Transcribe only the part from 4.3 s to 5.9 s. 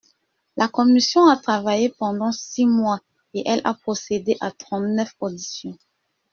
à trente-neuf auditions.